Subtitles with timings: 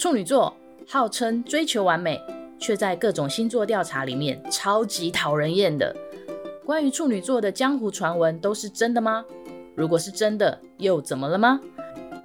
[0.00, 0.56] 处女座
[0.88, 2.18] 号称追求完美，
[2.58, 5.94] 却在各种星座调查里面超级讨人厌的。
[6.64, 9.22] 关于处女座的江湖传闻都是真的吗？
[9.76, 11.60] 如果是真的，又怎么了吗？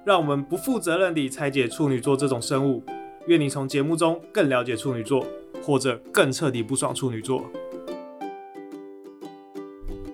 [0.06, 2.82] 让我们不负责任地拆解处女座这种生物。
[3.26, 5.26] 愿你从节目中更了解处女座，
[5.62, 7.44] 或者更彻底不爽处女座。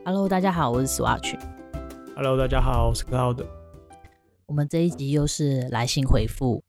[0.04, 1.38] Hello，大家好，我是 Swatch。
[2.16, 3.44] Hello，大家好，我是 Cloud。
[4.46, 6.61] 我们这一集又是来信回复，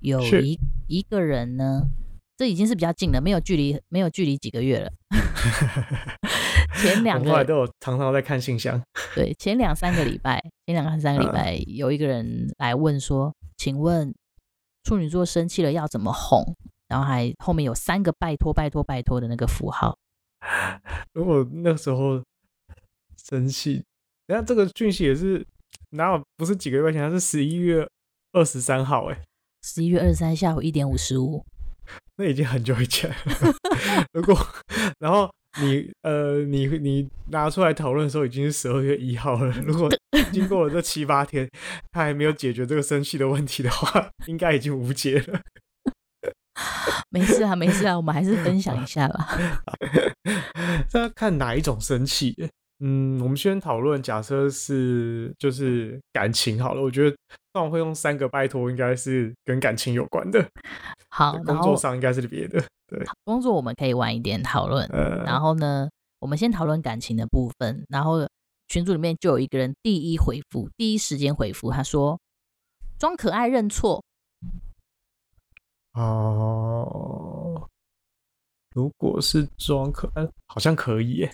[0.00, 1.82] 有一一个人呢，
[2.36, 4.92] 这已经是比较近了，没有距离，没有距离几个月了。
[6.80, 8.80] 前两个都有常常在看信箱。
[9.14, 14.14] 对，前两三个礼拜，前两三个礼拜，有一个人来问说：“请问。”
[14.84, 16.42] 处女座生气了要怎么哄？
[16.86, 19.98] 然后还后面有三个拜托拜托拜托的那个符号。
[21.12, 22.22] 如果那时候
[23.22, 23.84] 生气，
[24.28, 25.46] 人家这个讯息也是
[25.90, 27.86] 哪有不是几个月前，它是十一月
[28.32, 29.22] 二十三号哎，
[29.62, 31.44] 十一月二十三下午一点五十五，
[32.16, 33.16] 那已经很久以前了。
[34.12, 34.36] 如果
[34.98, 35.30] 然后。
[35.60, 39.50] 你呃，你你拿出来讨论的时候已经是十二月一号了。
[39.62, 39.90] 如果
[40.30, 41.48] 经过了这七八天，
[41.90, 45.40] 他还没有解决这个生气的问题的话，应该已经无解了。
[47.10, 49.36] 没事啊，没事啊，我们还是分享一下吧。
[50.88, 52.36] 这要看哪一种生气。
[52.80, 56.82] 嗯，我们先讨论，假设是就是感情好了。
[56.82, 57.16] 我觉得
[57.52, 60.48] 那我会用三个拜托，应该是跟感情有关的。
[61.08, 62.62] 好，工作上应该是别的。
[62.86, 64.86] 对，工作我们可以晚一点讨论。
[64.88, 65.88] 呃，然后呢，
[66.20, 67.84] 我们先讨论感情的部分。
[67.88, 68.28] 然后
[68.68, 72.20] 群组里面就有一个人第一回复，第一时间回复，他说
[72.96, 74.04] ：“装可爱认错。”
[75.94, 77.68] 哦，
[78.72, 81.32] 如果是装可爱，好像可以耶。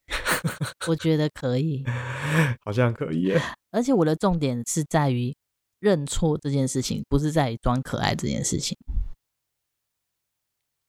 [0.86, 1.84] 我觉得可以，
[2.64, 3.40] 好像可以耶。
[3.70, 5.34] 而且我的重点是在于
[5.80, 8.76] 认错这件事情，不是在于装可爱这件事情。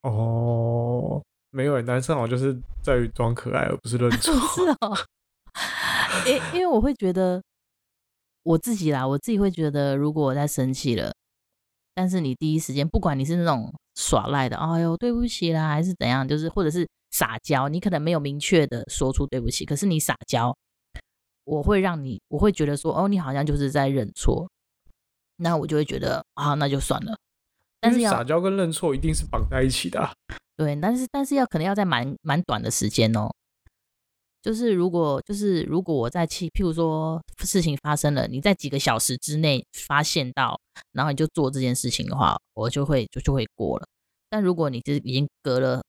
[0.01, 4.33] 哦，没有，男生好像就是在于装可爱，而不是认 错。
[4.33, 4.95] 是哦，
[6.27, 7.41] 因因为我会觉得
[8.43, 11.11] 我自己啦，我自己会觉得，如果我在生气了，
[11.95, 20.53] 但是你第一时间，不管你是那种耍赖的，哎呦对不起啦，还是怎样，就是或者是撒娇，你可能没有明确的说出对不起，可是你撒娇，
[21.45, 24.49] 我会让你，我会觉得说，哦，你好像就是在认错，
[25.37, 27.17] 那我就会觉得啊，那就算了。
[27.79, 30.11] 但是撒娇跟认错一定是绑在一起的啊。
[30.57, 33.29] 对，但是但是要可能要在蛮蛮短的时间哦。
[34.41, 40.59] 就是如果就是如果我在气，譬如说事情发生了，你在几个小时之内发现到，
[40.91, 43.87] 然后你就做这件事情的话，我就会就就会过了。
[44.29, 45.81] 但如果你是已经隔了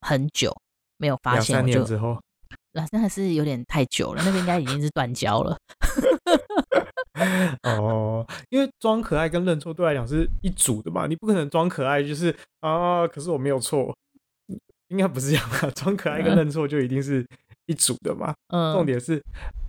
[0.00, 0.54] 很久
[0.96, 2.18] 没有发现，两三年之后，
[2.72, 5.56] 那那还是有点太久了，那个应该已经是断交了。
[7.62, 13.94] 哦， 因为装可爱跟认错对来讲是一组的嘛，你不可能装可爱就是啊，可是我没有错，
[14.88, 15.68] 应该不是这样吧？
[15.74, 17.26] 装可爱跟认错就一定是
[17.66, 18.32] 一组的嘛。
[18.48, 19.20] 嗯，重点是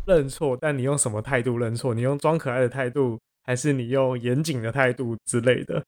[0.06, 1.94] 认错，但你用什么态度认错？
[1.94, 5.84] 你用装可爱的态度，还是你用严谨的态度之类的？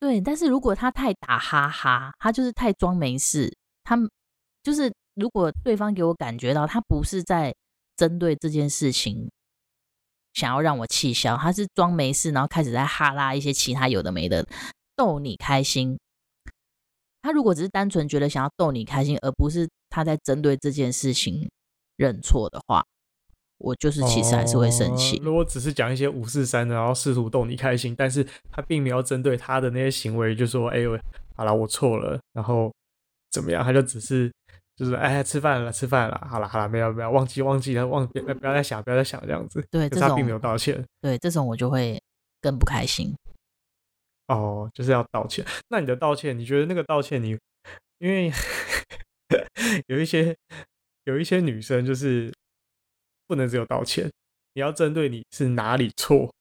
[0.00, 3.96] 对，但是如果他太打哈哈，他就是太装没事，他
[4.62, 7.54] 就是如果对方给我感觉到他不是在
[7.96, 9.28] 针对这件事情。
[10.34, 14.46] 想要让我气消，他是装没事，然后开始在哈拉一些其他有的没的
[14.94, 15.98] 逗你开心。
[17.22, 21.50] 他如果只是单纯觉得想要逗你开心，而不是他在针对这件事情
[21.96, 22.84] 认错的话，
[23.58, 25.18] 我就是其实还是会生气。
[25.18, 30.98] 哦，如果只是讲一些五四三的，然后试图逗你开心，但是他并没有针对他的那些行为，就说：“哎呦，
[31.36, 32.72] 好了，我错了。”然后
[33.30, 33.62] 怎么样？
[33.62, 34.30] 他就只是。
[34.78, 39.60] 就是哎，吃饭了，吃饭了，好了好了，没有没有，忘记忘记了，忘别不要再想，不要再想这样子。
[39.72, 40.86] 对，他并没有道歉。
[41.00, 42.00] 对，这种我就会
[42.40, 43.12] 更不开心。
[44.28, 45.44] 哦，就是要道歉。
[45.68, 47.36] 那你的道歉，你觉得那个道歉你，
[47.98, 48.30] 你因为
[49.88, 50.36] 有一些
[51.06, 52.32] 有一些女生就是
[53.28, 54.10] 不能只有道歉，
[54.54, 56.32] 你要针对你是哪里错，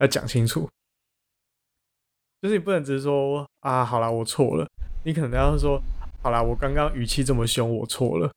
[0.00, 0.68] 要讲清楚。
[2.42, 4.68] 就是你不能只是说啊，好了，我错了，
[5.04, 5.80] 你可能要说。
[6.22, 8.30] 好啦，我刚刚语气这么凶，我错了。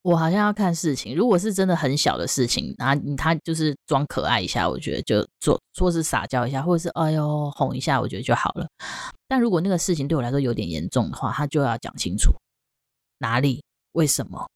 [0.00, 8.66] 我好像要看事情，如果是真的很小的事情，然后他就是装可爱一下，我觉得就做说是撒娇一下，或者是哎呦哄一下，我觉得就好了。
[9.28, 12.32] 但如果那个事情对我来说有点严重的话，他就要讲清楚
[13.18, 13.62] 哪里
[13.92, 14.48] 为什么。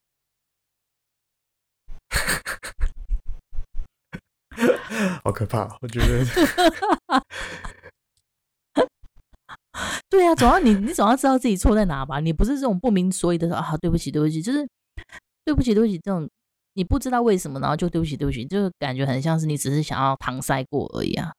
[5.24, 6.24] 好可怕，我觉得。
[10.08, 12.20] 对啊，总要你，你总要知道自己错在哪吧？
[12.20, 14.64] 你不是这种不明所以的说啊，对不起，对不起，就是
[15.44, 16.30] 对不起，对不起这种
[16.74, 21.32] 你不知道为什么，然后就对不起对不起，就感觉很像是你只是想要搪塞过而已啊，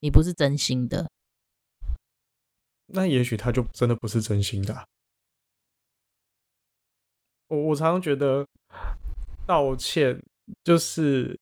[0.00, 1.08] 你不是真心的。
[2.86, 4.84] 那也许他就真的不是真心的啊。
[7.48, 8.44] 我我常常觉得
[9.48, 10.22] 道歉
[10.62, 11.40] 就是，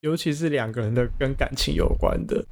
[0.00, 2.44] 尤其是两个人的跟感情有关的，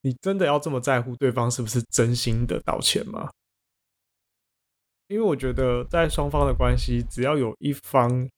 [0.00, 3.30] 你真的要这么在乎对方是不是真心的道歉吗？
[5.06, 8.28] 因为我觉得在双方的关系，只要有一方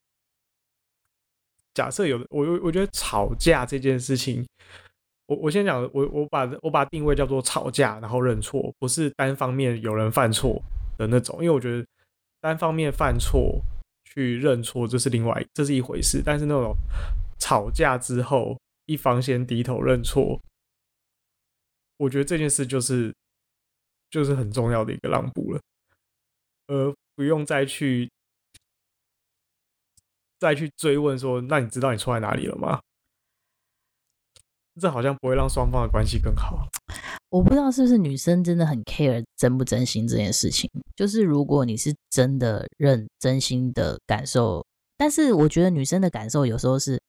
[1.73, 4.47] 假设有我，我我觉得吵架这件事情，
[5.25, 10.63] 我我先讲，我我把我把定位叫做吵架，然后认错，不是单方面有人犯错
[10.99, 11.87] 的那种，因为我觉得。
[12.43, 13.61] 单方面犯错
[14.13, 16.21] 去认错，这是另外，这是一回事。
[16.25, 16.77] 但是那种
[17.39, 20.41] 吵架之后，一方先低头认错，
[21.97, 23.15] 我觉得这件事就是
[24.11, 25.61] 就是很重要的一个让步了，
[26.67, 28.11] 而不用再去
[30.39, 32.81] 再去追问说，那你知道你错在哪里了吗？
[34.81, 36.67] 这好像不会让双方的关系更好。
[37.31, 40.69] 我不知道是不是女生真的很 care 真不真心这件事情。
[40.97, 44.67] 就是如果你是真的认真心的感受，
[44.97, 47.01] 但是我觉得女生的感受有时候是，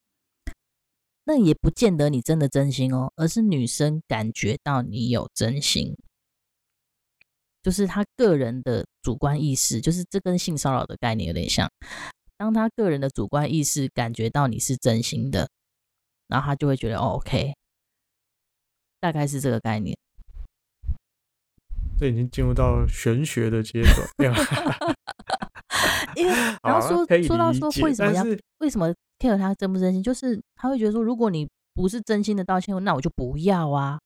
[1.24, 5.98] 那也不见得你真的真心哦，而是女生感觉到你有真心，
[7.64, 11.68] 就是她个人的主观意识，就是这跟性骚扰的概念有点像。
[12.38, 15.50] 当她个人的主观意识感觉到你是真心的，
[16.28, 17.56] 然后她就会觉得，OK，
[19.00, 19.98] 大概是这个概念。
[22.02, 23.96] 这已经进入到玄学的阶段，
[26.18, 26.34] 因为
[26.64, 28.26] 然后说说到说为什么要
[28.58, 34.00] 为什么 care 他真不真心，就是他会觉得说，如果你不是真心的道歉，那我就不要啊，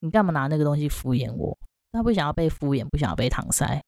[0.00, 1.54] 你干嘛拿那个东西敷衍我？
[1.92, 3.78] 他不想要被敷衍，不想要被搪塞。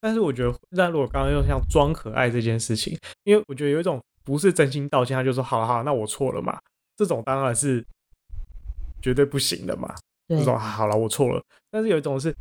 [0.00, 6.58] 但是我觉得，那如果刚刚又像装可爱这件事情，因为我觉得有一种不是真心道歉，他就说好好，那我错了嘛，
[6.96, 7.86] 这种当然是
[9.00, 9.94] 绝对不行的嘛。
[10.38, 11.42] 这种好了，我错了。
[11.70, 12.34] 但是有一种是，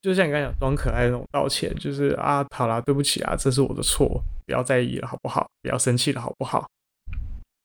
[0.00, 5.48] 就像你刚才讲装可爱的那种道歉，就是啊，好啦，对不起啊，这是我的错，不要在意了，好不好？
[5.62, 6.68] 不要生气了，好不好？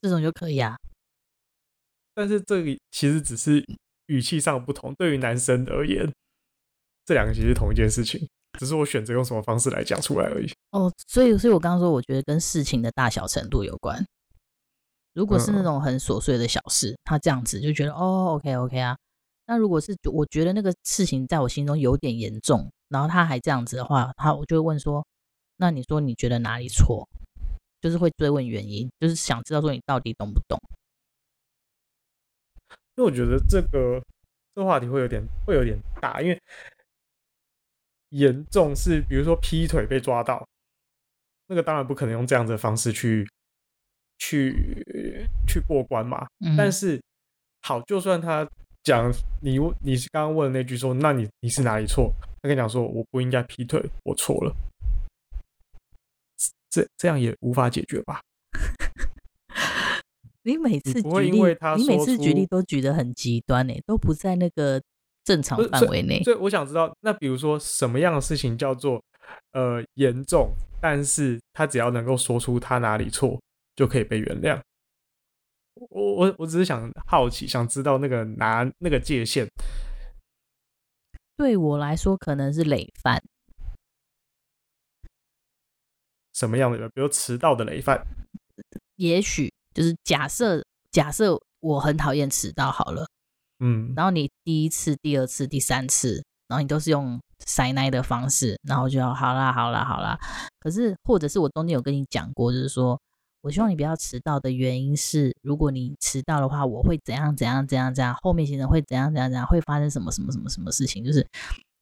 [0.02, 0.78] 这种就可以啊。
[2.14, 3.64] 但是这里其实只是
[4.08, 6.12] 语气上不同，对于男生而言，
[7.06, 8.28] 这两个其实同一件事情，
[8.60, 10.52] 只是我选择用什么方式来讲出来而已。
[10.72, 14.04] 哦，所以，所以我刚刚说，我觉得跟事情的大小程度有关。
[15.14, 18.96] 如果是那种很琐碎的小事，嗯、他这样子就觉得哦，OK OK 啊。
[19.48, 25.06] 那如果是我觉得那个事情在我心中有点严重，然后他还这样子的话，他我就会问说，
[25.56, 27.08] 那你说你觉得哪里错？
[27.82, 30.60] 就是会追问原因，就是想知道说你到底懂不懂？
[32.96, 34.00] 因为我觉得这个
[34.54, 36.42] 这个话题会有点会有点大，因为
[38.10, 40.48] 严重是比如说劈腿被抓到，
[41.48, 43.28] 那个当然不可能用这样子的方式去。
[44.20, 44.84] 去
[45.48, 46.26] 去过关嘛？
[46.40, 47.00] 嗯、但是
[47.62, 48.50] 好，就算他
[48.88, 52.12] 讲你你是刚刚问的那句说，那你你是哪里错？
[52.42, 54.56] 他跟你讲说，我不应该劈腿，我错了。
[56.70, 58.22] 这这样也无法解决吧？
[60.44, 61.38] 你每次举例，你，
[61.78, 64.82] 你每次举例都举得很极端呢，都不在那个
[65.24, 66.24] 正常范围内。
[66.24, 69.04] 所以我想知道，那比如说什么样的事情叫做
[69.52, 70.54] 呃严重？
[70.80, 73.38] 但是他只要能够说出他哪里错。
[73.78, 74.60] 就可以被原谅。
[75.90, 79.48] 我我我只是想好奇，想知道那个拿那个界限。
[81.36, 83.22] 对我来说，可能是累犯。
[86.34, 86.90] 什么样的人？
[86.94, 88.06] 比如迟到的累犯。
[88.96, 93.08] 也许就是假设，假设我很讨厌迟到好了。
[93.60, 93.94] 嗯。
[93.96, 100.18] 然后你第一次、第二次、第三次，然后你都是用塞奶的方式，然后就要好啦、好啦、好啦。
[100.60, 103.00] 可是，或者是我中间有跟你讲过，就是说。
[103.48, 111.02] 我希望你不要迟到的原因是，如果你迟到的话，我会怎样怎样怎样怎样，后面行程会怎样怎样怎样，会发生什么什么什么什么事情？
[111.02, 111.26] 就是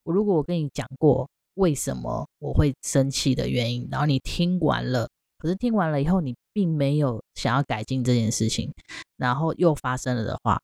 [0.04, 8.72] 我如果我跟你讲过为什么我会生气的原因，然后你听完了，可是听完了以后你并没有想要改进这件事情，
[9.18, 10.62] 然后又发生了的话，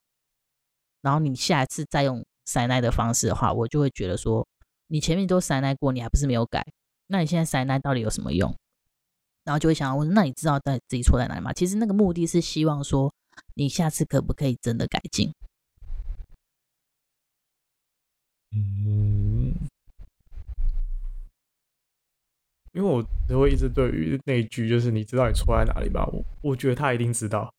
[1.02, 4.48] 然后你下一次再用塞奶的方式的话，我就会觉得说，
[4.86, 6.64] 你前面都塞奶过，你还不是没有改，
[7.08, 8.56] 那你现在塞奶到底有什么用？
[9.44, 11.52] 然后就会想要问，那你知道在自己错在哪里吗？
[11.52, 13.12] 其实那个目的是希望说，
[13.56, 15.34] 你下次可不可以真的改进？
[18.52, 19.56] 嗯，
[22.74, 26.06] 因为我都会一直对于那一句，就是你知道你错在哪里吧？
[26.06, 27.52] 我我觉得他一定知道，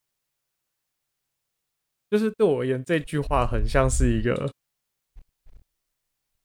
[2.10, 4.52] 就是对我而言，这句话很像是一个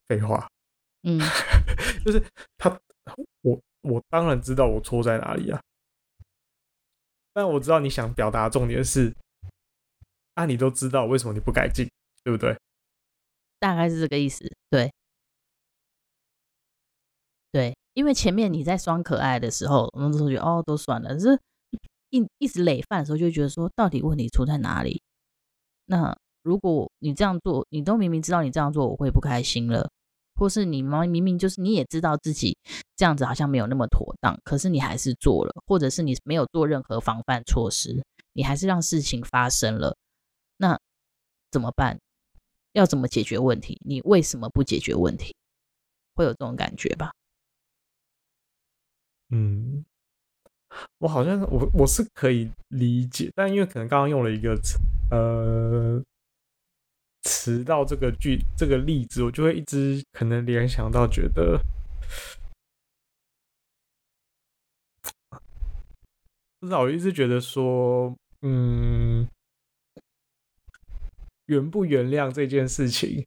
[0.08, 0.50] 废话。
[1.04, 1.20] 嗯，
[2.04, 2.24] 就是
[2.58, 2.80] 他
[3.44, 3.62] 我。
[3.88, 5.62] 我当然知道我错在哪里啊，
[7.34, 9.16] 但我知道你想表达重点是，
[10.34, 11.90] 啊，你都知道为什么你不改进，
[12.24, 12.58] 对不对？
[13.60, 14.92] 大概是这个意思，对，
[17.52, 21.40] 对，因为前面你在装可爱的时候，我们都觉得哦，都算了，是
[22.10, 25.02] 一一直累犯的时候，就觉得说，到底问题出在哪里？
[25.86, 29.90] 那如果你这样做，你都明明知道你这样做我会不开心了，
[30.38, 32.58] 或是你明明明就是你也知道自己
[32.96, 38.04] 这样子好像没有那么妥当，可是你还是做了，或者是你没有做任何防范措施，
[38.34, 39.98] 你还是让事情发生了，
[40.58, 40.80] 那
[41.52, 42.00] 怎么办？
[42.74, 43.80] 要怎么解决问题？
[43.84, 45.36] 你为什么不解决问题？
[46.14, 47.12] 会有这种感觉吧？
[49.30, 49.84] 嗯，
[51.00, 54.58] 我好像我我是可以理解，但因为可能刚刚用了一个
[55.12, 56.02] 呃
[57.28, 61.62] 迟到这个句这个例子，我就会一直可能联想到觉得，
[66.60, 69.28] 不知道我一直觉得说，嗯。
[71.48, 73.26] 原不原谅这件事情，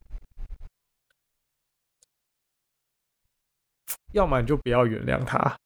[4.13, 5.57] 要么你就不要原谅他。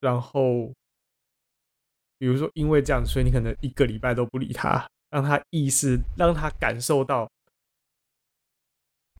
[0.00, 0.72] 然后，
[2.18, 4.84] 比如说因为这样，所以你可能一个礼拜都不理他，
[5.16, 7.26] 让他意识，让他感受到，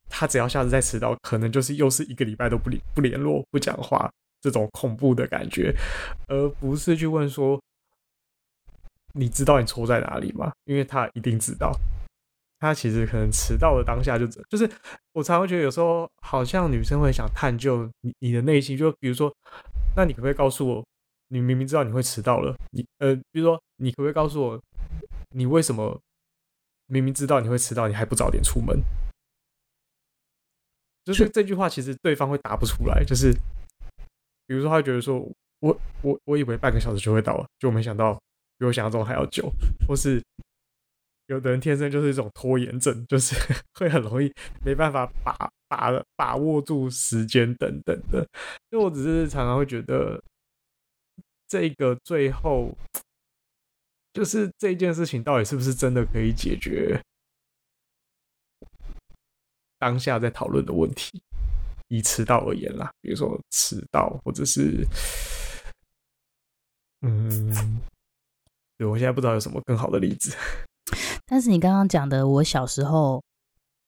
[0.07, 4.07] 他只要下次再迟到，可能就是又是一个礼拜都不理、不联络、不讲话
[4.39, 5.75] 这种恐怖的感觉，
[6.27, 7.59] 而不是去问说。
[9.13, 10.51] 你知道你错在哪里吗？
[10.65, 11.71] 因为他一定知道，
[12.59, 14.69] 他其实可能迟到的当下就就是，
[15.13, 19.33] 我常会觉得有时候好像女生会想探究你你的内心，就比如说，
[19.95, 20.85] 那你可不可以告诉我，
[21.29, 24.61] 你明明知道你会迟到了，你呃，比如说你可不可以告诉我，
[25.29, 26.01] 你为什么
[26.87, 28.79] 明明知道你会迟到，你还不早点出门？
[31.03, 33.31] 就是这句话其实对方会答不出来，就是
[34.45, 35.19] 比如说他觉得说
[35.59, 38.19] 我我我以为半个小时就会到了，就没想到。
[38.59, 39.47] 比我想象中还要久，
[39.87, 40.19] 或是
[41.27, 43.35] 有的人天生就是一种拖延症，就是
[43.77, 44.33] 会很容易
[44.65, 48.27] 没办法把把把握住时间等等的。
[48.71, 50.19] 就我只是常常会觉得，
[51.47, 52.75] 这个最后
[54.17, 56.99] 就是这件事情到底是不是真的可以解决
[59.77, 61.21] 当下在讨论的问题？
[61.89, 64.83] 以迟到而言啦，比如说迟到，或者是
[67.01, 67.79] 嗯。
[68.79, 70.35] 对，我现在不知道有什么更好的例子。
[71.27, 73.23] 但是你刚刚讲的，我小时候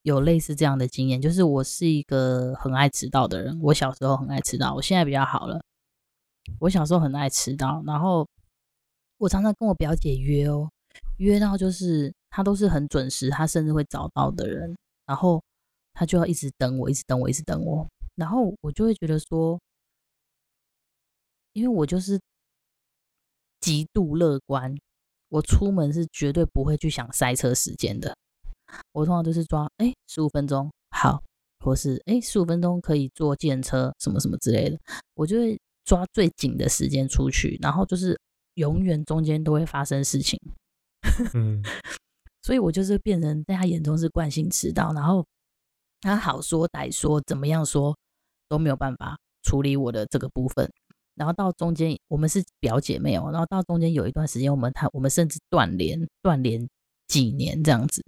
[0.04, 3.60] 有类似这样的经验，就是我是一个很爱迟到的人。
[3.64, 5.60] 我小时候很爱迟到，我现在比较好了。
[6.60, 8.28] 我小时候很爱迟到，然后
[9.20, 10.68] 我常常跟我表姐约哦，
[11.18, 15.40] 约到就是她都是很准时，她甚至会早到的人，然后
[15.94, 19.60] 她就要一直等我，一直等我，一直等我，然后我就会觉得说，
[21.54, 22.20] 因为我就是。
[23.62, 24.74] 极度乐观，
[25.28, 28.16] 我出门是绝对不会去想塞车时间的。
[28.94, 31.22] 我通常都是抓哎十五分钟好，
[31.60, 34.80] 或是哎十五分钟可以坐电车什么什么之类的，
[35.14, 38.18] 我就会抓最紧的时间出去，然后就是
[38.60, 40.38] 永远中间都会发生事情。
[41.34, 41.64] 嗯，
[42.44, 45.26] 所以我就是变成在他眼中是惯性迟到，然后
[46.02, 47.98] 他好说歹说怎么样说
[48.50, 50.70] 都没有办法处理我的这个部分。
[51.16, 53.30] 然后到中间，我们是表姐妹哦。
[53.32, 56.68] 然后到中间有一段时间，我们他我们甚至断联，断联
[57.08, 58.04] 几年这样子，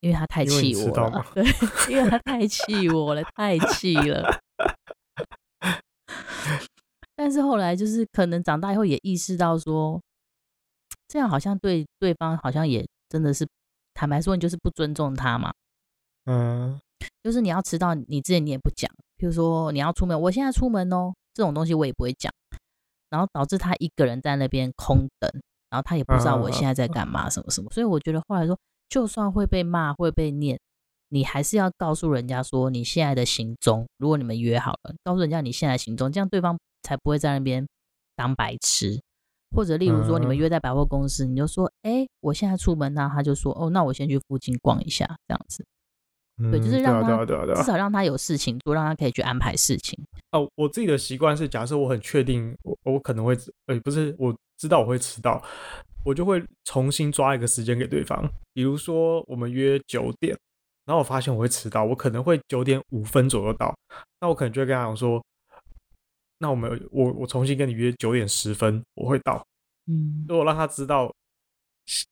[0.00, 1.24] 因为他太气我了。
[1.34, 1.44] 对，
[1.90, 4.40] 因为他太气我了，太气了。
[7.18, 10.00] 但是后来就是可能长大以后也意识到说，
[11.08, 13.44] 这样好像对对方好像也真的是，
[13.92, 15.52] 坦白说，你就是不尊重他嘛。
[16.26, 16.80] 嗯，
[17.24, 21.12] 就是你要迟到，你之前你也不讲，譬如说你要出门，我现在出门哦。
[21.34, 22.32] 这种东西我也不会讲，
[23.10, 25.28] 然后导致他一个人在那边空等，
[25.70, 27.68] 然后他也不知道我现在在干嘛，什么什么。
[27.72, 28.56] 所以我觉得后来说，
[28.88, 30.58] 就算会被骂，会被念，
[31.08, 33.86] 你还是要告诉人家说你现在的行踪。
[33.98, 37.66] 如果你们约好了，告诉人家你现在行踪，这样对方才不会在那边
[38.16, 39.00] 当白痴。
[39.56, 45.64] 或者例如说，你们约在百货公司，你就说，哎，我现在出门，那他就说，哦，那我先去附近逛一下，这样子。
[46.50, 49.98] 对，就是让他至少让他有事情做，让他可以去安排事情。
[50.32, 53.34] 哦，我自己的习惯是，假设我很确定我我可能会，
[53.66, 55.42] 呃，不是，我知道我会迟到，
[56.04, 58.30] 我就会重新抓一个时间给对方。
[58.52, 60.36] 比如说我们约九点，
[60.84, 63.74] 然后我发现我会迟到，我可能会九点五分左右到，
[64.20, 65.20] 那我可能就会跟他讲说，
[66.38, 69.44] 那我们我我重新跟你约九点十分，我会到。
[69.86, 71.12] 嗯，如果让他知道，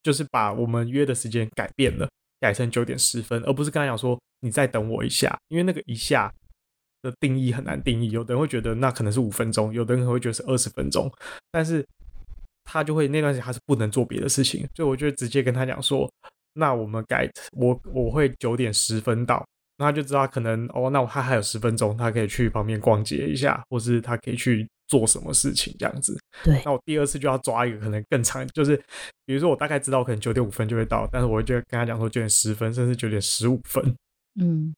[0.03, 2.07] 就是把我们约的时间改变了。
[2.39, 6.31] 改成九点十分，而不是刚才讲说你再等我一下，因为那个一下
[7.01, 8.11] 的定义很难定义。
[8.11, 11.11] 有的人会觉得那可能是五分钟，有的人会觉得是二十分钟。
[11.51, 11.83] 但是
[12.63, 16.07] 他就会那段时间他是不能做别的事情，所以我就直接跟他讲说，
[16.53, 19.43] 那我们改我我会九点十分到，
[19.77, 26.17] 那他就知道可能哦，那我他还有十分钟，他可以去旁边逛街一下，或是他可以去做什么事情这样子。
[26.43, 28.75] 对，那我第二次就要抓一个可能更长，就是
[29.25, 33.95] 比如说我大概知道可能九点五分就会到，但是我就跟他讲说九点十分，甚至九点十五分。
[34.41, 34.73] 嗯。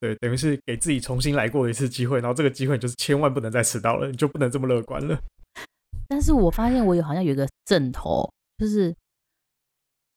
[0.00, 5.20] 对，等于是给自己重新来过一次机会，然后这个机会就是千万不能再迟到了，你就不能这么乐观了。
[6.08, 8.26] 但是我发现我有好像有一个枕头，
[8.56, 8.96] 就是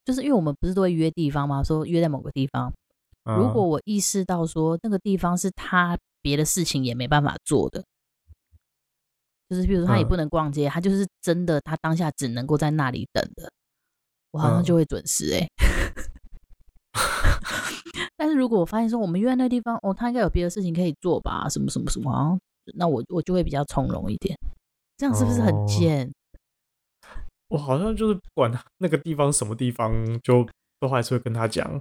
[0.05, 1.61] 就是因为我们不是都会约地方吗？
[1.61, 2.71] 说约在某个地方，
[3.24, 7.84] 如果我意识到说那个地方是他别的事情也没办法做的，
[9.50, 13.51] 就是比如说他也不能逛街，他就是真的他当下只能够在那里等的，
[14.32, 15.50] 我好像就会准时哎、欸。
[18.15, 22.39] 但是如果我发现说我们约在那个地方，哦，他应该有别的事情可以做吧，什么什么什么，
[22.75, 24.38] 那我我就会比较从容一点，
[24.98, 26.08] 这样是不是很贱？
[26.08, 26.13] 哦，
[27.50, 30.48] 我好像就是不管那个地方什么地方，就
[30.80, 31.80] 都还是会跟他讲，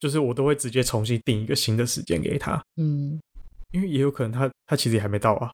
[0.00, 3.20] 就是我都会直接重新定一个新的时间给他，嗯，
[3.72, 5.52] 因为也有可能他他其实也还没到啊，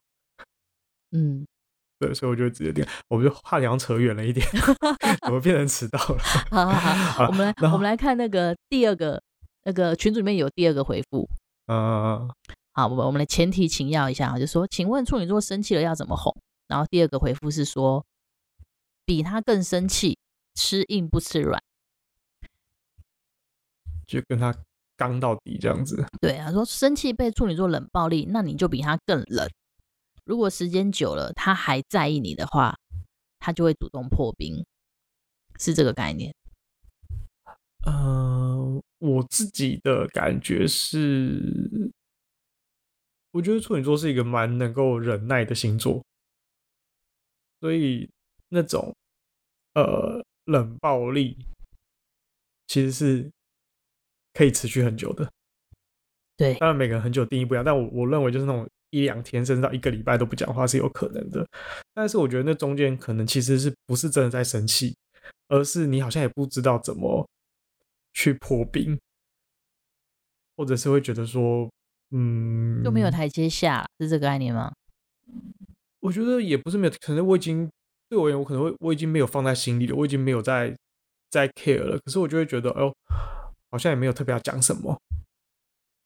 [1.11, 1.45] 嗯。
[2.01, 4.43] 对，所以我就直接定，我们就怕好像扯远了一点，
[5.23, 6.17] 怎么变成迟到了？
[6.49, 9.21] 好好好，我们来我们来看那个第二个
[9.65, 11.29] 那个群组里面有第二个回复。
[11.67, 12.27] 嗯，
[12.73, 16.35] 好，我们我们来前提请教一下，就说，请问处女座生气了要怎么哄？
[16.67, 18.03] 然后第二个回复是说，
[19.05, 20.17] 比他更生气，
[20.55, 21.61] 吃硬不吃软，
[24.19, 24.55] 就跟他
[24.97, 26.05] 刚到底这样子。
[26.19, 29.49] 对啊，说生气被处女座冷暴力，那你就比他更冷。
[30.25, 32.77] 如果时间久了，他还在意你的话，
[33.39, 34.63] 他就会主动破冰，
[35.59, 36.33] 是这个概念。
[37.85, 41.91] 呃，我自己的感觉是，
[43.31, 46.05] 我觉得处女座是一个蛮能够忍耐的星座，
[47.59, 48.07] 所以
[48.49, 48.95] 那种
[49.73, 51.35] 呃冷暴力
[52.67, 53.31] 其实是
[54.33, 55.29] 可以持续很久的。
[56.37, 58.67] 对，当然每个人很久定义不一样，但我我认为就是那种。
[58.93, 61.47] 一两天甚至到一个礼拜都不讲话是有可能的，
[61.93, 64.93] 但是我觉得那中间可能其实是不是真的在生气，
[65.47, 67.25] 而是你好像也不知道怎么
[68.11, 68.99] 去破冰，
[70.57, 71.71] 或者是会觉得说，
[72.09, 74.73] 嗯，就没有台阶下，是这个概念吗？
[76.01, 77.71] 我觉得也不是没有，可能我已经
[78.09, 80.75] 对我而言，我可能会我已经没有放在心里了，我已经没有在
[81.29, 82.93] 在 care 了，可是我就会觉得，哎呦，
[83.71, 84.95] 好像也没有特别要讲什么。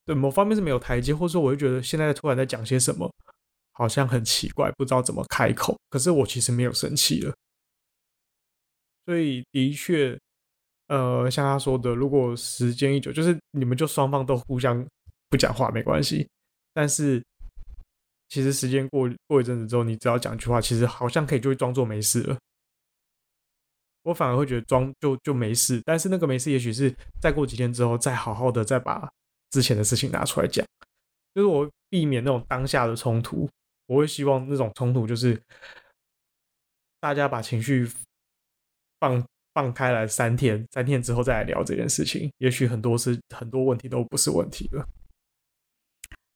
[0.04, 3.12] 对，某方面是没有台阶，或者说我就觉得现在突然在讲些什么，
[3.72, 5.76] 好像很奇怪，不知道怎么开口。
[5.90, 7.34] 可是我其实没有生气了，
[9.04, 10.16] 所以的确，
[10.86, 14.86] 呃，像他说的，如果时间一久，就是你们就双方都互相
[15.28, 16.28] 不讲话没关系。
[16.72, 17.20] 但是
[18.28, 22.38] 其实时间过过一阵子之后，你只要讲句话，其实好像可以就会装作没事了。
[24.06, 29.10] 我反而会觉得装就就没事，但是那个没事，也许是再过几天之后，再好好的再把。
[29.50, 30.66] 之前的事情拿出来讲，
[31.32, 33.48] 就是我避免那种当下的冲突。
[33.86, 35.40] 我会希望那种冲突就是
[37.00, 37.88] 大家把情绪
[38.98, 42.30] 放放开来三天，三天之后再来聊这件事情。
[42.38, 44.86] 也许很多事很多问题都不是问题了。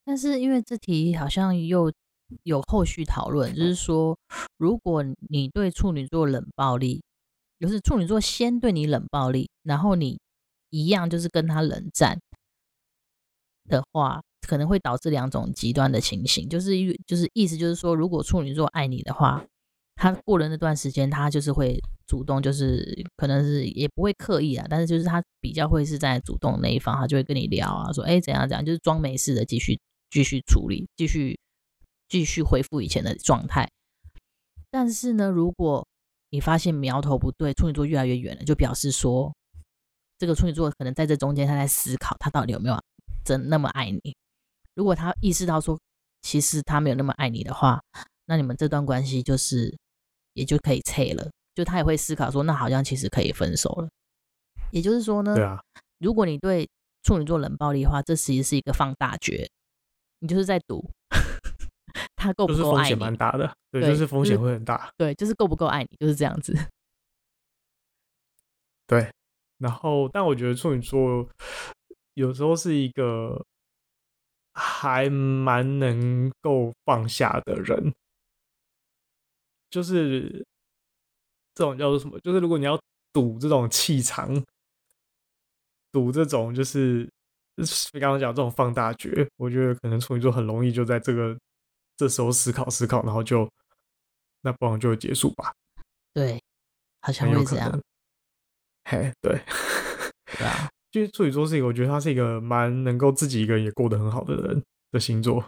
[0.05, 1.93] 但是因为这题好像又
[2.45, 4.17] 有后续讨论，就是说，
[4.57, 7.03] 如果你对处女座冷暴力，
[7.61, 10.18] 就是处女座先对你冷暴力，然后你
[10.70, 12.18] 一样就是跟他冷战。
[13.68, 16.73] 的话，可能会导致两种极端的情形，就是
[17.07, 19.46] 就是意思就是说，如果处女座爱你的话，
[19.94, 29.79] 他过了那段时间，他就是会主动，就是可能是也不会刻意啊，但是就是他比较会是在主动那一方，他就会跟你聊啊，说哎怎样怎样，就是装没事的继续
[30.11, 31.38] 继续处理，继续
[32.09, 33.70] 继续恢复以前的状态。
[34.68, 35.87] 但是呢，如果
[36.31, 39.35] 你发现苗头不对，处女座越来越远了，就表示说
[40.19, 42.81] 这个处女座可能在这中间他在思考，他到底有没有。
[43.23, 44.16] 真那么爱你？
[44.75, 45.79] 如果他意识到说，
[46.23, 47.79] 其实他没有那么爱你的话，
[48.25, 49.77] 那你们这段关系就是
[50.33, 51.31] 也就可以拆了。
[51.55, 53.88] 就他也会思考说，那好像其实可以分手了。
[54.71, 55.61] 也就是说呢，对啊，
[55.99, 56.66] 如果你对
[57.03, 59.47] 处女座冷暴力的话，这其实是一个放大决，
[60.21, 60.90] 你就是在赌
[62.21, 62.91] 他够不够爱你。
[62.91, 64.77] 风险蛮大的，对，对就是风险会很大。
[64.77, 66.55] 就是、对，就是够不够爱你，就是这样子。
[68.87, 69.11] 对，
[69.59, 71.29] 然后但我觉得处女座。
[72.15, 73.41] 有时候是一个
[74.53, 77.95] 还蛮能够放下的人，
[79.71, 80.45] 就是
[81.55, 82.19] 这种叫做什么？
[82.21, 82.79] 就是如果你要
[83.13, 84.45] 赌这种气场，
[85.93, 87.09] 赌这种就是
[87.93, 91.39] 刚刚讲这种放大决，我觉得可能处女座很容易就在这个
[92.01, 93.47] 这时候思考思考，然后就
[94.41, 95.53] 那不然就结束吧。
[96.15, 96.43] 对，
[97.03, 97.79] 好像会这样。
[98.85, 99.39] 嘿，对，
[100.39, 100.71] 对啊。
[100.91, 105.45] 其实处女座是一个，我觉得他是一个蛮能够自己一个人也过得很好的人的星座。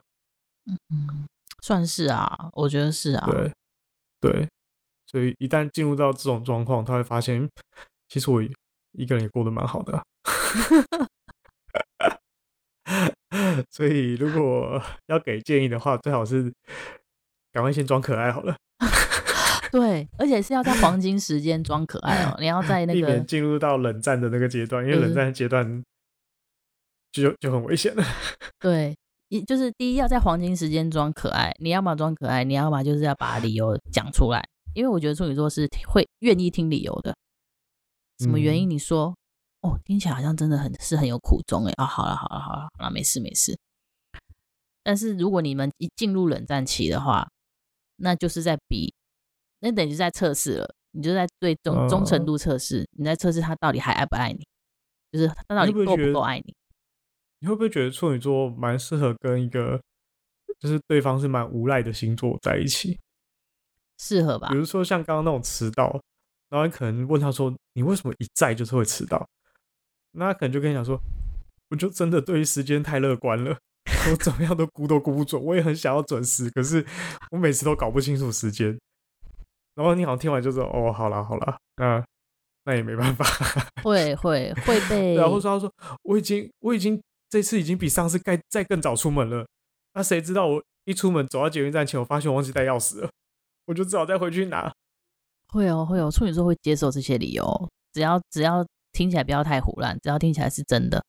[0.67, 1.27] 嗯，
[1.63, 3.27] 算是啊，我觉得是啊。
[3.31, 3.51] 对，
[4.21, 4.47] 对，
[5.07, 7.49] 所以一旦进入到这种状况，他会发现，
[8.11, 8.43] 其实我
[8.93, 10.05] 一个人也过得蛮好的啊。
[13.71, 16.53] 所以如果要给建议的话，最好是
[17.53, 18.57] 赶快先装可爱好了。
[19.73, 22.37] 对，而且是要在黄金时间装可爱哦。
[22.39, 25.83] 你要在那个避免进入到冷战的那个阶段，因为冷战的阶段
[27.11, 28.05] 就就很危险了。
[28.61, 28.95] 对，
[29.29, 34.45] 一就是第一要在黄金时间装可爱，你要么装可爱，你要么就是要把理由讲出来。
[34.75, 37.15] 因为我觉得处女座是会愿意听理由的。
[38.19, 38.69] 什么原因？
[38.69, 39.17] 你说、嗯、
[39.63, 41.73] 哦，听起来好像真的很是很有苦衷哎。
[41.77, 43.59] 啊、哦，好了好了好了好了，没事没事。
[44.83, 47.29] 但是如果你们一进入冷战期的话，
[47.97, 48.95] 那就是在比。
[49.61, 54.45] 那等于在测试了，你就在对忠忠诚度测试，你在测试他到底还爱不爱你，
[55.13, 56.53] 就是他到底够不够爱你。
[57.39, 59.81] 你会不会觉得处女座蛮适合跟一个
[60.59, 62.99] 就是对方是蛮无赖的星座在一起？
[63.99, 64.49] 适合吧？
[64.49, 66.01] 比如说像刚刚那种迟到，
[66.49, 69.25] 然后你可能问他说：“你为什么一再就是会迟到？”
[70.13, 71.01] 那他可能就跟你讲说
[71.71, 73.57] ：“我就真的对于时间太乐观了，
[74.11, 75.43] 我怎么样都估都估不准。
[75.43, 76.85] 我也很想要准时，可是
[77.31, 78.79] 我每次都搞不清楚时间。”
[79.75, 82.05] 然后你好像听完就说：“哦，好了好了，那
[82.65, 83.25] 那也没办法。
[83.83, 85.15] 会”会会会被。
[85.15, 85.73] 然后说：“他说
[86.03, 89.47] 我已经我已经这次已经比上次该再更早出门了。
[89.95, 93.11] 那谁知道我一出门走到捷运站前，我发现我忘记带钥匙了，
[93.65, 94.71] 我就只好再回去拿。”
[95.49, 101.05] 会哦会哦，处女座会接受这些理由，只要只要听起来不要太胡乱，只要听起来是真的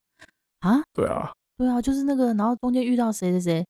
[0.59, 0.81] 啊。
[0.93, 3.65] 对啊，对啊，就是那个，然后中间遇到谁谁谁。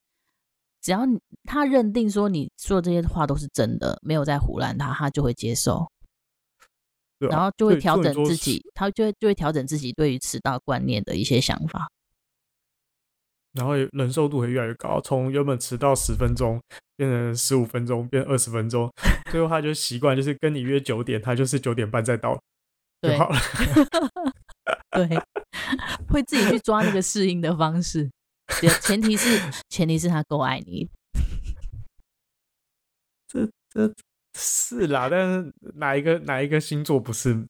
[0.82, 0.99] 只要
[1.45, 5.88] 他认定说你说的这些话都是真的，没有在胡乱他，他就会接受，啊、
[7.30, 11.88] 然后就会调整自己，他就会就会调整自己对于迟到观念的一些想法，
[13.54, 16.62] 然后忍受度会越来越高，从原本迟到十分钟
[16.97, 18.91] 变成十五分钟，变二十分钟，
[19.32, 22.38] 最后他就习惯就是跟你约九点，他就是九点半再到
[23.04, 23.38] 就好了，
[24.92, 25.18] 对，对，
[26.08, 28.10] 会自己去抓那个适应的方式。
[28.82, 30.89] 前提是，前提是他够爱你。
[33.28, 33.94] 这这
[34.36, 37.46] 是啦，但是哪一个哪一个星座不是？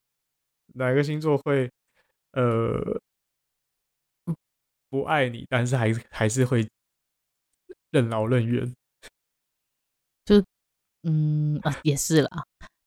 [0.76, 1.70] 哪一个星座会
[2.32, 3.00] 呃
[4.90, 6.68] 不爱你，但是还还是会
[7.92, 8.74] 任劳任怨？
[10.26, 10.44] 就
[11.04, 12.44] 嗯啊，也是啦。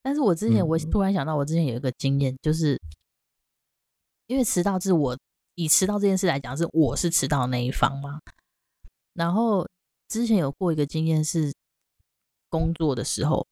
[0.07, 2.79] 但是我之前我突然想到，我之前有一个经验，就是
[4.27, 5.17] 因为迟到是我。
[5.55, 8.21] 以迟到这件事来讲，是我是迟到那一方嘛。
[9.13, 9.67] 然后
[10.07, 11.53] 之前有过一个经验是，
[12.47, 13.45] 工作的时候，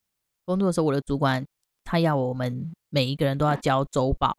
[0.46, 1.46] 工作的时候，我的主管
[1.84, 4.38] 他要我们每一个人都要交周报。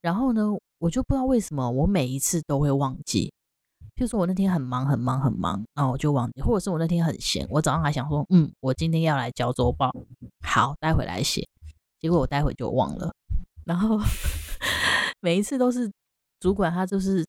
[0.00, 3.30] 然后呢，我就不知道为什么我每一次都会忘记。
[3.96, 9.92] 譬如说我那天很忙很忙很忙，然后我就忘记；或者是我那天很闲，我早上还想说，嗯，我今天要来交周报，
[10.46, 11.46] 好，待会来写。
[12.00, 13.14] 结果我待会就忘了。
[13.64, 13.98] 然后
[15.20, 15.90] 每一次都是。
[16.40, 17.26] 主管他就是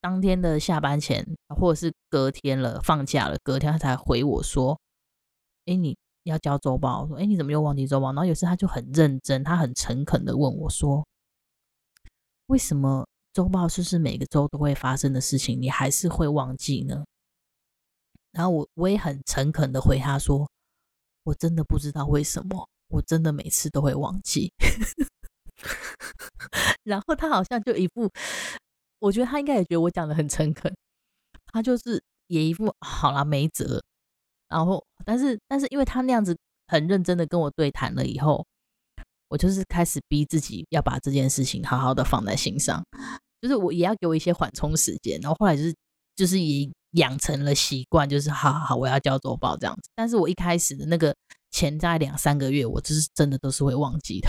[0.00, 1.22] 当天的下班前，
[1.54, 4.78] 或者是隔天了放假了，隔天他才回我说
[5.66, 11.06] ：“哎，你要交周报。”说：“哎，你怎么又忘记周报？”然后有时他就很认真，他很诚恳的问我说
[12.48, 13.06] ：“为什么
[13.38, 17.04] 周报是不是每个周都会发生的事情，你还是会忘记呢？”
[18.34, 20.50] 然后我我也很诚恳的回他说
[21.22, 24.52] ：“我真的不知道为什么，我真的每次都会忘记。
[26.82, 28.10] ”然后他好像就一副，
[28.98, 30.74] 我觉得他应该也觉得我讲的很诚恳，
[31.52, 33.80] 他就是也一副好啦没辙。
[34.48, 38.44] 然后，但是但是因为他那样子很认真的跟我对谈了以后，
[39.28, 42.84] 我就是开始逼自己要把这件事情好好的放在心上，
[43.40, 45.18] 就是我也要给我一些缓冲时间。
[45.20, 45.74] 然后后来就是
[46.16, 49.90] 就是也养成了习惯，就是好好好，我要交周报这样子。
[49.94, 51.14] 但是我一开始的那个
[51.50, 54.28] 前大概两三个月，我就是真的都是会忘记的。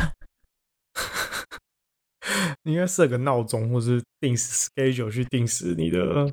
[2.63, 6.29] 你应该设个闹钟，或是定时 schedule 去定时你的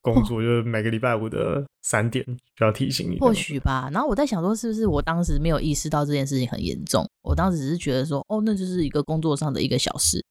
[0.00, 2.24] 工作，就是每个礼拜五的三点
[2.56, 3.18] 就要提醒你。
[3.20, 3.90] 或许吧。
[3.92, 7.06] 然后我在想说，是不是我当时没有意识到这件事情很严重？
[7.22, 10.24] 我当时只是觉得说，哦，那就是一个工作上的一个小事。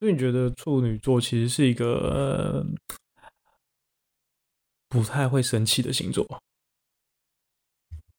[0.00, 2.66] 所以你觉得处女座其实是一个、
[4.88, 6.26] 不太会生气的星座？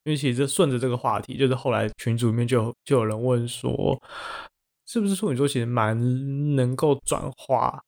[0.04, 4.00] 因为其实顺着这个话题，就是后来群组里面就就有人问说，
[4.86, 7.84] 是不是处女座其实蛮能够转化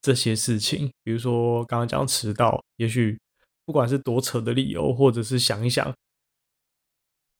[0.00, 0.88] 这些事情？
[1.02, 3.18] 比如说刚刚讲迟到，也许
[3.64, 5.92] 不管是多扯的理由，或者是想一想，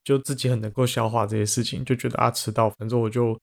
[0.02, 3.38] 就自己很能够消化这些事情，就觉得啊迟到，反正我就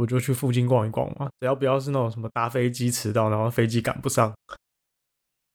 [0.00, 4.34] 我就去附近逛一逛嘛，只要不要是那种什么搭飞机迟到，然后飞机赶不上，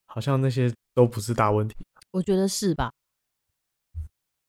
[0.05, 1.75] 好像那些都不是大问题。
[2.11, 2.91] 我觉得是吧？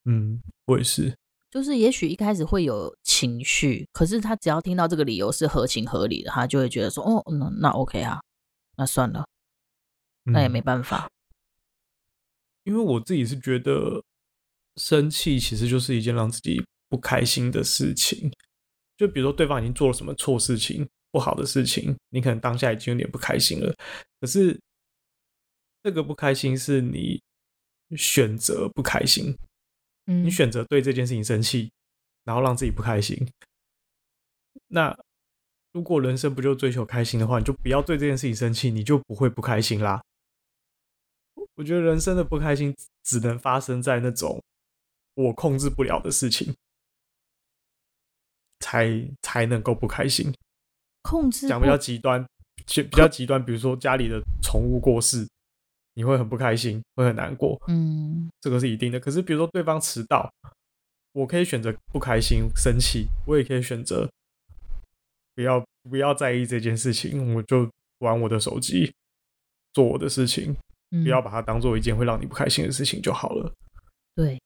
[0.04, 1.16] 嗯，我也是。
[1.50, 8.20] 就是也许一开始会有情绪，可是他只要听到这个理由是合情合理的，他就会觉得说，哦，那那 OK 啊，
[8.76, 9.26] 那算了，
[10.24, 11.06] 那也没办法。
[11.06, 11.10] 嗯，
[12.70, 14.04] 因为我自己是觉得。
[14.78, 18.30] 生气其实就是一件让自己不开心的事情，
[18.96, 23.74] 就比如说对方已经做了什么错事情、不好的事情，你可能当下已经有点不开心了。
[24.20, 24.58] 可是
[25.82, 27.20] 这个不开心是你
[27.96, 29.36] 选择不开心，
[30.06, 31.70] 嗯，你选择对这件事情生气，
[32.24, 33.16] 然后让自己不开心。
[34.68, 34.96] 那
[35.72, 40.02] 如果人生不就追求开心的话，你就不要对这件事情生气，你就不会不开心啦。
[41.54, 44.42] 我觉得人生的不开心只能发生在那种。
[45.18, 46.54] 我控制不了的事情，
[48.60, 48.88] 才
[49.22, 50.32] 才能够不开心。
[51.02, 52.26] 控制讲比较极端，
[52.66, 55.26] 比较极端，比如说家里的宠物过世，
[55.94, 57.60] 你会很不开心，会很难过。
[57.68, 58.98] 嗯，这个是一定的。
[58.98, 60.28] 可是比如说对方迟到，
[61.12, 64.10] 我可以选择不开心、生气，我也可以选择
[65.34, 68.92] 不要不要在意这件事情，我就玩我的手机，
[69.72, 70.56] 做我的事情，
[70.90, 73.52] 不要把它当做一件会让你不开心的事情就好了。
[74.14, 74.38] 对。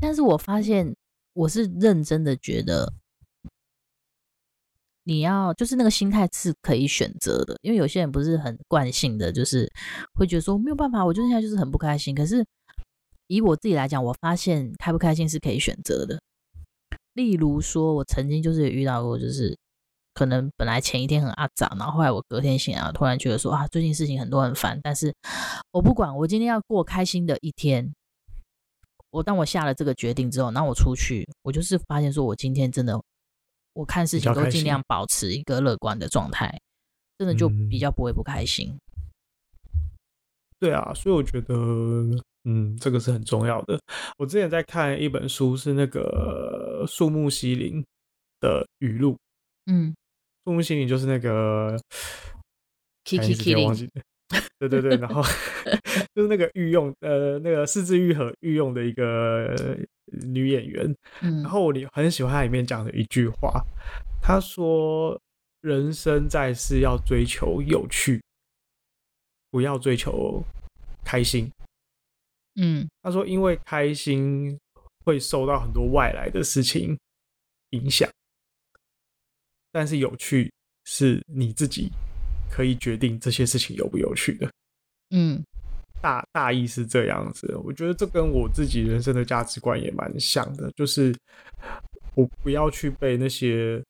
[0.00, 0.94] 但是我发现，
[1.32, 2.92] 我是认真的觉得，
[5.06, 9.70] 你要就是那个心态是可以选择的，因为有些人不是很惯性的，就是
[10.14, 12.12] 会觉得说没有办法，我就现在就是很不开心。
[12.12, 12.44] 可是
[13.28, 16.20] 以我自己来讲，我发现开不开心是可以选择的。
[17.14, 19.56] 例如说，我曾经就是遇到过，就是
[20.12, 25.14] 可能本来前一天很阿杂，然后后来我隔天醒来，突然觉得说啊，最近事情很多很烦，但是
[25.70, 27.94] 我不管，我今天要过开心的一天。
[29.10, 33.00] 我当我下了这个决定之后，然后我出去，我就是发现说，我今天真的，
[33.76, 36.58] 我看事情都尽量保持一个乐观的状态，
[37.18, 38.70] 真的就比较不会不开心。
[38.70, 38.80] 嗯。
[40.58, 41.54] 对啊，所以我觉得，
[42.44, 43.78] 嗯，这个是很重要的。
[44.16, 47.84] 我之前在看一本书，是那个树木希林
[48.40, 49.18] 的语录。
[49.66, 49.94] 嗯，
[50.46, 51.78] 树木希林就是那个，
[53.04, 53.88] Kiki Kiki。
[54.58, 55.22] 对对对，然后
[56.16, 59.54] 就是那个御用呃，那个是枝裕和御用的一个
[60.06, 63.64] 女演员，嗯，然后我很喜欢她里面讲的一句话，
[64.22, 65.20] 她说
[65.62, 68.22] ：“人生在世要追求有趣，
[69.50, 70.42] 不要追求
[71.04, 71.50] 开心。”
[72.60, 74.58] 嗯，她说：“因为开心
[75.04, 76.98] 会受到很多外来的事情
[77.70, 78.10] 影响，
[79.72, 80.52] 但是有趣
[80.84, 81.90] 是你自己。”
[82.48, 84.48] 可以决定这些事情有不有趣的，
[85.10, 85.44] 嗯，
[86.00, 87.56] 大大意是这样子。
[87.64, 91.14] 我觉得这跟我自己人生的价值观也蛮像的，就是
[92.14, 93.82] 我不要去被那些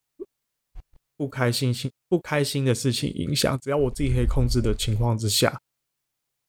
[1.17, 3.59] 不开心、心不开心的事情影响。
[3.61, 5.59] 只要我自己可以控制的情况之下，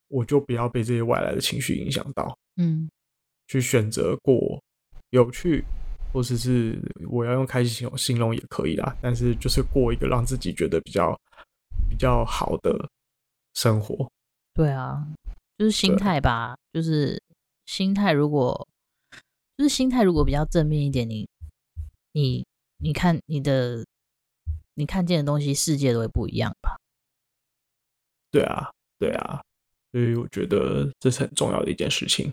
[0.07, 2.37] 我就不要被这些外来的情绪影响到。
[2.57, 2.89] 嗯，
[3.47, 4.61] 去选择过
[5.09, 5.63] 有趣，
[6.11, 8.95] 或者是我要用开心形容形容也可以啦。
[9.01, 11.17] 但是就是过一个让自己觉得比较。
[11.89, 12.89] 比较好的
[13.53, 14.11] 生活，
[14.53, 15.07] 对啊，
[15.57, 17.21] 就是心态吧，就是
[17.65, 18.11] 心态。
[18.11, 18.67] 如果
[19.57, 21.27] 就是心态，如果比较正面一点，你
[22.11, 22.45] 你
[22.77, 23.85] 你看你的
[24.75, 26.77] 你看见的东西，世界都会不一样吧？
[28.29, 29.41] 对啊，对啊，
[29.91, 32.31] 所以我觉得这是很重要的一件事情。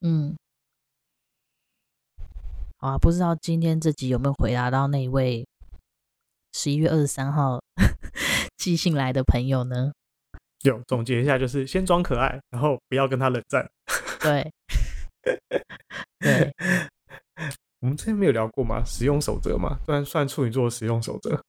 [0.00, 0.36] 嗯，
[2.76, 5.46] 好啊，不知道今天这集有没有回答到那一位
[6.52, 7.58] 十一月二十三号。
[8.58, 9.92] 寄信来的朋友呢？
[10.68, 13.68] 有总结一下，就是先装可爱，然后不要跟他冷战。
[14.20, 14.52] 对，
[16.20, 16.52] 对，
[17.80, 18.84] 我们之前没有聊过吗？
[18.84, 21.40] 使用守则嘛，算算处女座的使用守则，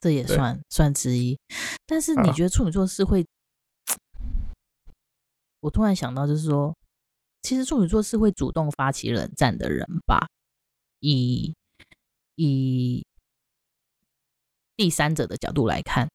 [0.00, 1.38] 这也算算之一。
[1.86, 3.22] 但是你觉得处女座是会？
[3.22, 3.26] 啊、
[5.60, 6.76] 我突然想到，就是说，
[7.42, 10.26] 其实处女座是会主动发起冷战的人吧？
[11.00, 11.54] 以
[12.36, 13.06] 以
[14.76, 16.08] 第三者的角度来看。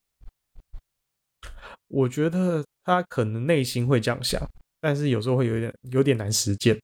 [1.89, 4.41] 我觉得他可能内心会这样想，
[4.79, 6.79] 但是有时候会有点有点难实践。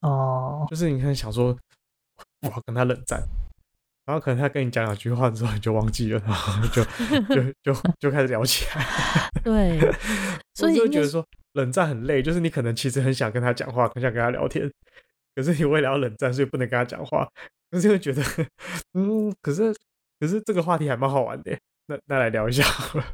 [0.00, 1.56] 哦，就是你看想说
[2.42, 3.22] 我要跟他冷战，
[4.04, 6.84] 然后可能他跟你讲两句话之后你就忘记了，然后就
[7.34, 8.84] 就就就开始聊起来。
[9.44, 9.78] 对，
[10.54, 14.68] 所以就会觉得说冷战很累，就是你可能其实很想跟他讲话，很想跟他聊天，
[15.36, 17.28] 可是你为了要冷战，所以不能跟他讲话，
[17.70, 18.22] 可是又觉得
[18.94, 19.72] 嗯，可是
[20.18, 23.04] 可是这个话题还蛮好玩的，那那来聊一下好了。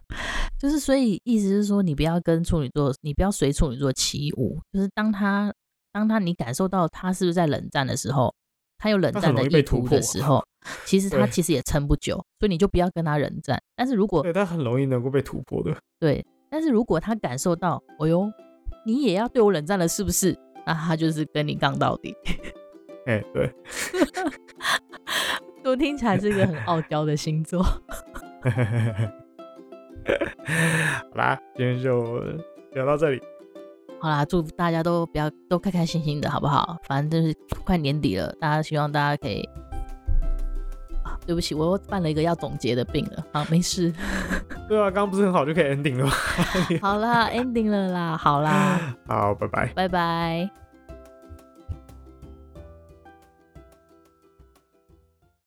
[0.59, 4.59] 就是，所以意思是说，你不要跟处女座，你不要随处女座起舞。
[4.73, 5.53] 就是当他
[5.92, 8.35] 当他你感受到他是不是在冷战的时候，
[8.77, 10.44] 他有冷战的意图的时候，
[10.85, 13.61] 其实他其实也撑不久，所以你就不要跟他冷战。
[13.77, 16.25] 但是如果对他很容易能够被突破的，对。
[16.51, 18.27] 但是如果他感受到，哎呦，
[18.87, 20.35] 你也要对我冷战了，是不是？
[20.66, 22.14] 那他就是跟你杠到底。
[23.07, 23.55] 哎、欸，对。
[25.62, 27.62] 都听起来是一个很傲娇的星座。
[31.11, 32.21] 好啦，今天就
[32.73, 33.21] 聊到这里。
[34.01, 36.77] 好啦，祝大家都不要都开开心心的，好不好？
[36.85, 39.40] 反正就是快年底了，大家希望大家可以。
[41.05, 43.25] 啊，对不起，我又犯了一个要总结的病了。
[43.33, 43.92] 好，没事。
[44.68, 46.12] 对啊，刚刚不是很好就可以 ending 了吗？
[46.83, 48.97] 好啦，ending 了啦，好啦。
[49.07, 49.66] 好，拜拜。
[49.75, 50.67] 拜拜。